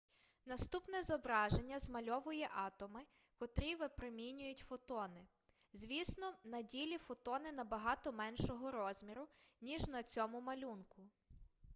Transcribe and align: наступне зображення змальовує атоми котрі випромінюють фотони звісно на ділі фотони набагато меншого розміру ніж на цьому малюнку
наступне 0.45 1.03
зображення 1.03 1.79
змальовує 1.79 2.49
атоми 2.55 2.99
котрі 3.35 3.75
випромінюють 3.75 4.57
фотони 4.59 5.27
звісно 5.73 6.33
на 6.43 6.61
ділі 6.61 6.97
фотони 6.97 7.51
набагато 7.51 8.11
меншого 8.11 8.71
розміру 8.71 9.27
ніж 9.61 9.87
на 9.87 10.03
цьому 10.03 10.41
малюнку 10.41 11.01